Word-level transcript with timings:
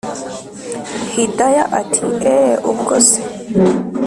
hidaya 1.15 1.63
ati” 1.79 1.99
eeeeehhh 2.09 2.55
ubwo 2.71 2.95
se 3.07 3.19